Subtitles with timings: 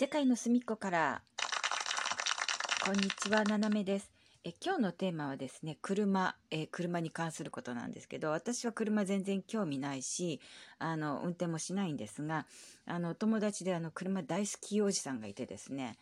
[0.00, 1.22] 世界の隅っこから。
[2.84, 4.12] こんにちはななめです。
[4.44, 6.36] え今日のテーマはですね車。
[6.52, 10.40] え車に関することなんですけど私は車全然興味ないし
[10.78, 12.46] あの運転もしないんですが
[12.86, 15.98] あの友達であの車大好きおじさんがいてですね。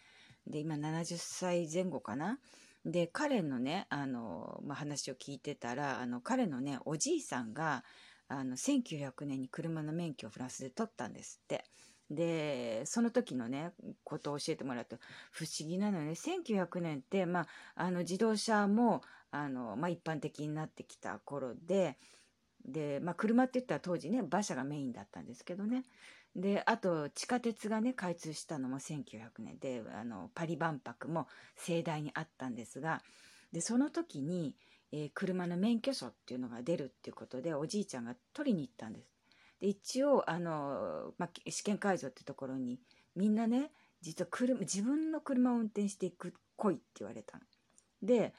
[0.46, 2.38] で今70歳前後かな。
[2.84, 7.82] で彼のねあの、まあ、話を聞いてたらあの彼のねおじいさんが
[8.28, 11.64] あの1900年に車の免許をフランスで取ったんですって。
[12.10, 13.72] でその時のね
[14.04, 14.96] ことを教えてもらうと
[15.32, 21.98] 不思議なのね1900年って、まあ、あの自動車もあの、まあ、一般的になってきた頃で
[22.64, 25.84] で、まあ、車って言ったら当時ね馬車がメインだったんですけどね
[26.34, 31.26] であと地下鉄がね開通したのも1900年であのパリ万博も
[31.56, 33.00] 盛大にあったんですが
[33.52, 34.54] でその時に、
[34.92, 39.15] えー、車の免許証っていうのが出るっていうことでおじいちゃんが取りに行ったんです。
[39.60, 42.78] で一応あの、まあ、試験会場ってところに
[43.14, 43.70] みんなね
[44.02, 47.44] 実は車自分の車を運転していく来いって言われたの。
[48.02, 48.34] で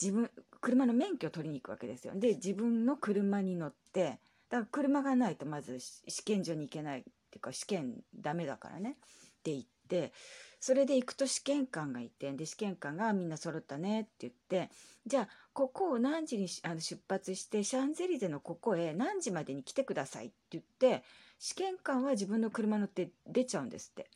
[0.00, 0.30] 自分
[0.60, 2.14] 車の免許を取りに行くわけですよ。
[2.16, 8.94] で自分の車に乗ってだから車がないとまず試験場に行けないっていうか試験ダメだからねっ
[9.42, 10.12] て言って
[10.60, 14.70] それで行くと試験官がいてで試験官がみんな揃ったねって言って
[15.06, 21.02] じゃあここを何時にあの出発してシャンゼリゼのここへ何時までに来てくださいって言って
[21.38, 24.08] 試験官は自分の車乗って出ちゃうんですって。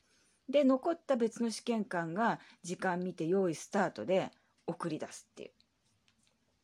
[0.49, 4.31] で残った別の試験官が時間見て用意スタートで
[4.69, 5.51] 送り出すっていう。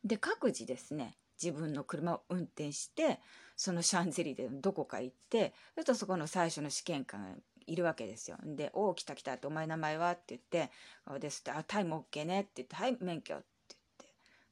[0.05, 3.19] で各自ですね自分の車を運転して
[3.55, 8.37] そのシャンゼリゼのどこか行ってそるとそこの最初の試験官いるわけですよ。
[8.43, 10.71] で「おお来た来た」って「お前名前は?」って言って
[11.19, 13.45] 「です」って「あタイム OK ね」って言って「はい免許」って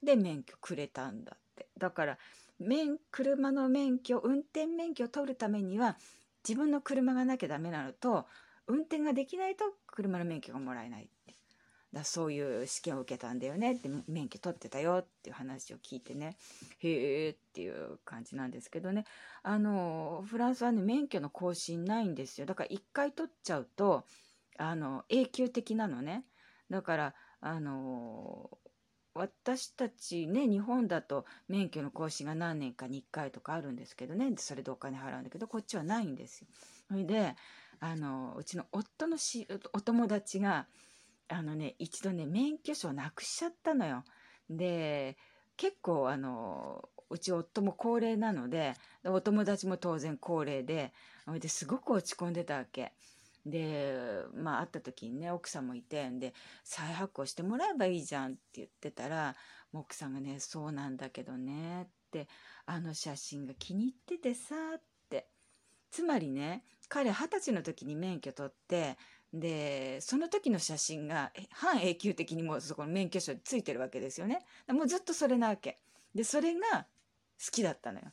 [0.06, 2.18] 言ってで免許くれたんだってだから
[2.60, 5.98] 免車の免許運転免許を取るためには
[6.48, 8.28] 自分の車がなきゃダメなのと
[8.68, 11.10] 運転ができないと車の免許がもらえない
[11.94, 16.38] だそういう試験を受けたんだよねって免許取ってたよっていう話を聞いてね
[16.80, 19.06] へえっていう感じなんですけどね。
[19.44, 22.48] あのフランスはね免許の更新ないんですよ。
[22.48, 24.06] だから1回取っちゃうと
[24.58, 26.24] あの永久的なのね。
[26.70, 28.50] だからあの
[29.14, 34.32] 私たちね日本だと免許の更新が何年かに1回とかあるんですけどね。
[34.38, 36.48] それでお金払うんだけどこっちはないんですよ。
[36.88, 37.36] それで
[37.82, 40.68] あのうちの夫のしお友達が
[41.32, 44.04] あのね一度ね免許証なくしちゃったのよ。
[44.50, 45.18] で
[45.58, 48.74] 結構あのうち夫も高齢なので
[49.06, 50.94] お友達も当然高齢で
[51.28, 52.94] ですごく落ち込んでたわけ。
[53.46, 53.96] で
[54.36, 56.34] まあ会った時にね奥さんもいてで
[56.64, 59.36] 再発行してもらえばいいじゃんって言ってたら
[59.74, 62.28] 奥さんがね「そうなんだけどね」って
[62.68, 65.28] 「あの写真が気に入っててさ」って
[65.90, 68.98] つまりね彼二十歳の時に免許取って
[69.34, 74.46] でその時の写真が半永久的にもうそこの免許証についてるわけですよね。
[74.68, 75.78] もうずっとそれなわけ。
[76.14, 76.86] でそれが
[77.44, 78.06] 好きだったのよ。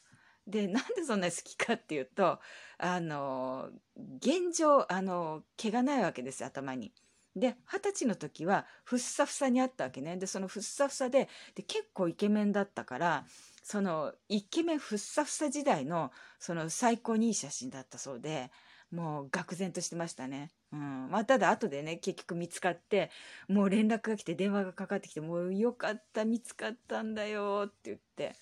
[0.47, 2.39] でなんでそんなに好きかっていうと
[2.79, 3.69] あの
[4.17, 6.93] 現状あの毛がないわけです頭に。
[7.37, 10.17] で二十歳の時はふっさふさにあったわけね。
[10.17, 13.25] でそのふっさふさでで結構イケメンだったから
[13.63, 18.51] そのイケメンふっさふさ時代のその最高にいい写真だったそうで
[18.91, 20.51] もう愕然としてましたね。
[20.73, 23.11] うんまあ、ただ後でね結局見つかって
[23.49, 28.35] もう連絡が来て電話がかかってきて「もうよかった見つかったんだよ」って言って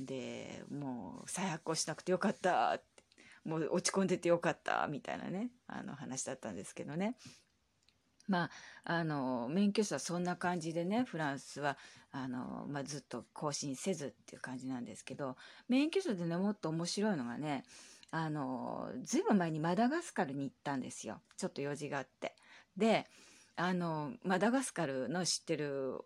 [0.00, 2.84] でもう再発行しなくてよかったって
[3.44, 7.16] もう落ち込んでてよかったみたいなねあの話だったんですけどね。
[8.28, 8.50] まあ、
[8.84, 11.76] あの免許証はそんな感じでねフランスは
[12.12, 15.36] あの、まあ、ずっと更新せずっていう感じなんですけど
[15.68, 17.64] 免許証でねもっと面白いのがね
[18.12, 22.34] あのずいぶん前にマダガスカルに行ったんですよちょっと用事があって。
[22.76, 23.06] で
[23.56, 26.00] あのマダガスカルの知ってる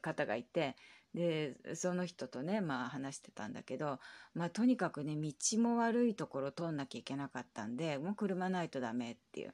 [0.00, 0.76] 方がいて
[1.14, 3.98] でその人とねまあ話してたんだけど、
[4.34, 9.52] まあ、とにかくね道も悪いところ通んなきゃいけなかったんでもう車ないとダメっていう。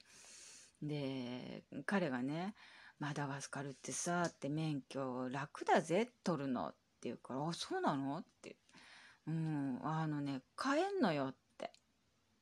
[0.83, 2.55] で彼がね
[3.01, 8.57] 「マダガスカルってさ」って免許楽だぜ取るのって言うから「あそうなの?」って
[9.27, 11.39] 「うんあのね買えんのよって」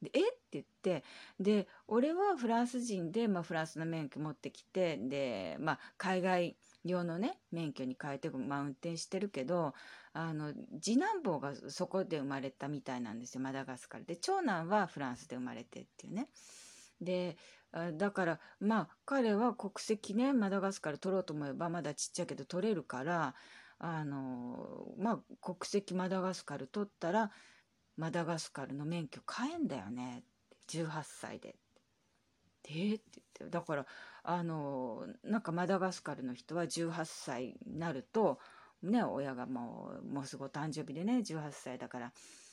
[0.05, 0.21] でえ？
[0.21, 1.05] って言って
[1.41, 9.75] で俺はフランス人で、まあ、フランスの免許持ってきてで、まあ、海外用のね免許に変えて、まあ、運転してるけど
[10.13, 16.29] あの次男坊がそこで生まれたみたいなんですよマダガスカルで長男はフランスで生まれてっていうね。
[17.01, 17.37] で
[17.99, 23.35] だからまあ彼は国籍ねマダガスカル取ろうと思えばまだちっちゃいけど取れるから
[23.81, 27.33] あのまあ国籍マダガスカル取ったら
[27.97, 30.25] マダガスカルの免許買えんだよね。
[30.69, 31.57] 18歳で。
[32.65, 33.51] え、って言って。
[33.51, 33.87] だから
[34.23, 38.39] あのなんかマダガスカルの人は18歳になると
[38.83, 42.13] ね親がもうもうすぐお誕生日でね18歳だから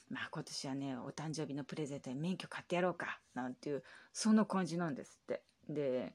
[0.09, 5.43] まあ今年はねお誕生日のプレゼントに免許買ってやろうかなんていうそんな感じなんですって。
[5.69, 6.13] で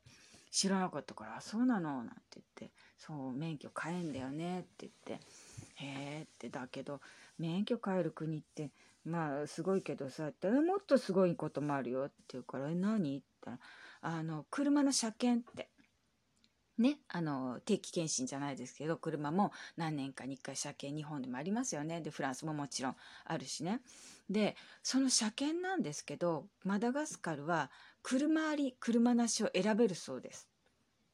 [0.50, 5.20] 知らなかったから「そうなの?」なんて言って「そう免許買えんだよね」って言って
[5.76, 5.86] 「へ
[6.20, 7.00] え」ってだけど
[7.38, 8.70] 免許買える国って
[9.04, 13.62] まあすごいけどさってもっとすごいこともあるよって言うから「え何?」って言った
[14.08, 15.70] らあの車の車検って。
[16.78, 22.02] ね、あの定期検診じゃないですけど車も何年かに1回車検日本でもありますよね。
[22.02, 23.80] でフランスももちろんあるしね。
[24.28, 27.70] でその車検なんですけどマダガスカルは
[28.02, 30.50] 車あり車なしを選べるそうです。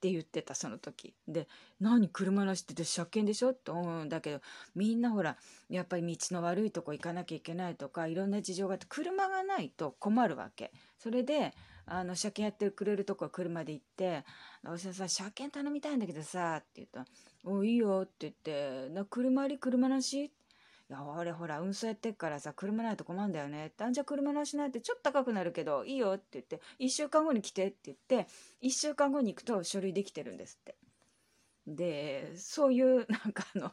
[0.02, 1.46] って言ってたその時で
[1.80, 4.40] 何車なしって車検でしょって思うんだけど
[4.74, 5.36] みんなほら
[5.70, 11.54] やっぱり道の悪いとこ行かなきゃいけないとかいろんな事情があって車がないと困るわけそれで
[11.86, 14.24] あの車検やってくれるとこは車で行って
[14.66, 17.06] 「お医者さん車検頼みたいんだけどさ」って言ったら
[17.44, 20.34] 「おいいよ」って言って「な車あり車なし?」って
[20.92, 28.28] いや俺ほら運送やってっからさ車ないと困るんだよねって「あんじゃ車なしないってちょっと高くなるけどいいよ」って言って「1週間後に来て」って言って
[28.60, 30.76] 1週間後に行くと書類できてるんですって。
[31.66, 33.72] でそういうなんかあの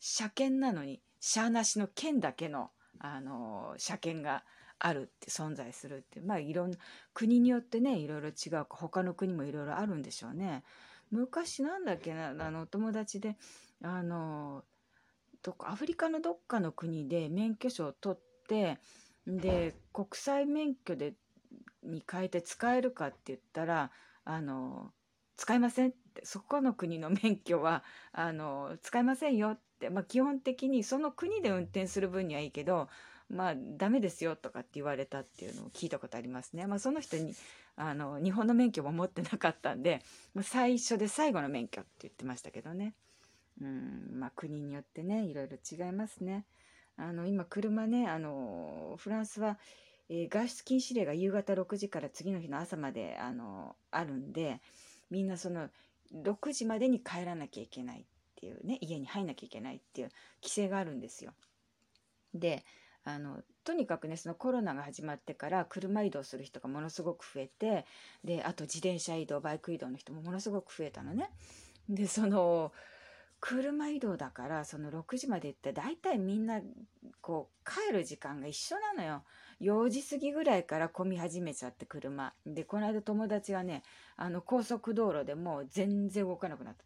[0.00, 4.44] 車検なのに車なしの県だけのあの車検が
[4.78, 6.76] あるって存在するってまあいろんな
[7.14, 10.62] 国によってねいろいろ違う他の国もいろいろあるんでしょうね。
[11.10, 13.36] 昔なんだっけなあの友達で
[13.82, 14.64] あの
[15.42, 18.78] どアフリカのどっかの国で免許証を取って
[19.26, 21.14] で国際免許で
[21.82, 23.90] に変えて使えるかって言ったら
[24.24, 24.92] あの
[25.36, 27.82] 使えませんってそこの国の免許は
[28.12, 32.88] あの使えませんよって、まあ、基本的にその国で運転する分にはいいけど
[33.30, 36.66] まあダメですよとかって言われたっていうのを聞いたことありますね。
[36.66, 37.34] まあ、その人に
[37.76, 40.02] あの日本の免許も持ってなかったんで
[40.42, 42.94] 最初で最後の免許って言ってましたけどね。
[43.60, 46.44] うんまあ、国によってねいろいろ違いますね。
[46.96, 49.58] あの今車ねあのフランスは、
[50.08, 54.60] えー、外出禁止令が夕方6時から次の日の朝まであのあるんで
[55.10, 55.68] みんなその
[56.14, 58.04] 6時までに帰らなきゃいけないっ
[58.36, 60.10] ていうね家に入んなきゃいけないっていう
[60.42, 61.32] 規制があるんですよ。
[62.34, 62.64] で
[63.04, 67.86] あのとにかくねそのコロナが始まってから車移動する人がものすごく増えて
[68.24, 71.30] であと自転車移動バイク移動の人もものすごく増えたのね。
[71.88, 72.72] でその
[73.40, 76.60] 車移動だからその6時まで行って大体みんな
[77.20, 79.22] こう帰る時間が一緒なのよ。
[79.60, 82.32] 4時過ぎぐらいから混み始めちゃって車。
[82.46, 83.82] でこの間友達がね
[84.16, 86.84] あの高速道路でもう全然動かなくなった。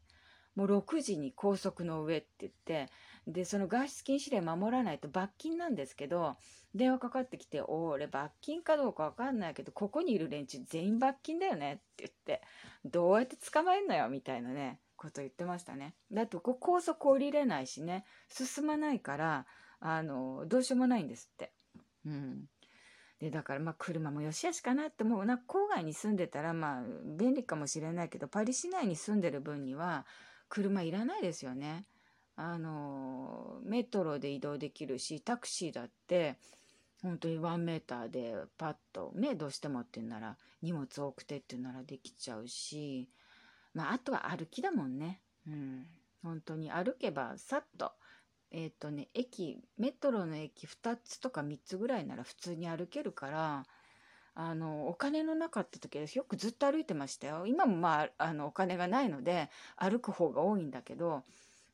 [0.55, 2.89] もう6時に高速の上って言って
[3.27, 6.37] でその外出禁止令守らないと罰金なんですけど
[6.75, 12.43] 電話かかってきて「俺罰金かどうか分かんないけどここにいる連中全員罰金だよね」って言って
[12.85, 15.95] 「どうやって捕まえんのよ」みたいなねこと言ってましたね。
[16.11, 19.47] だってこ高速降りれないしね進まないから
[19.81, 21.53] あのどうしようもないんですって。
[22.07, 22.45] うん
[23.21, 26.83] でだからまあ車もよしあしかなって思うな郊外に住んでたらまあ
[27.17, 30.05] 便利かもしれないけどパリ市内に住んでる分には
[30.49, 31.87] 車いらないですよね。
[32.37, 36.37] あのメトロで移動できるしタクシーだって
[37.03, 43.09] 本当にワンメーターでパッとねどうしてもって言うなら荷物多くてっていうならできちゃうし
[43.75, 45.21] まああとは歩きだもんね。
[45.47, 45.87] うん。
[46.23, 46.71] 本当に。
[46.71, 47.93] 歩けばさっと。
[48.51, 53.67] えっ、ー、とね駅メトロの駅2つとか3つぐらいなら普通に歩けるから
[54.37, 57.47] あのお金のなかった時はよくずっと歩いてましたよ。
[57.47, 61.25] 今もまああのお金がないので歩く方が多いんだけど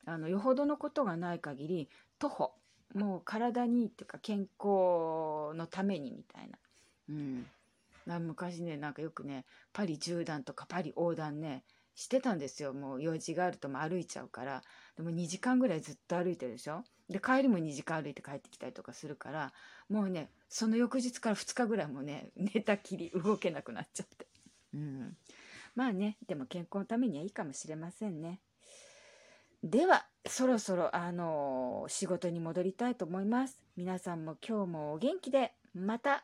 [0.05, 1.89] あのよほどのことがない限り
[2.19, 2.51] 徒歩。
[2.93, 6.57] もう体にっていうか健康のためにみたいな。
[7.09, 7.47] うん。
[8.25, 11.63] 昔ねなんかよくねパリ縦断とかパリ横断ね
[11.95, 12.73] してたんですよ。
[12.73, 14.63] もう用事があるとも歩いちゃうから。
[14.95, 16.83] でも2時間ぐらいずっと歩いてるでしょ？
[17.09, 19.53] で帰りも2時間歩いて帰ってきたりとかするから
[19.89, 24.27] もうねその翌日から2日ぐらいもね寝たきり動けなくなっちゃって、
[24.73, 25.17] うん、
[25.75, 28.39] まあねでも健康のためにはいいかもしれませんね。
[29.63, 33.61] ではそろそろあの仕事に戻りたいと思います。
[33.75, 36.23] 皆さんも今日もお元気でまた